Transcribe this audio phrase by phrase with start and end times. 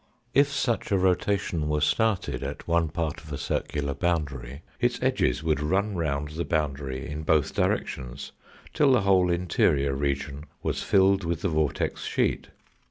[0.33, 5.43] If such a rotation were started at one part of a circular boundary, its edges
[5.43, 8.31] would run round the boundary in both directions
[8.73, 12.47] till the whole interior region was filled with the vortex sheet.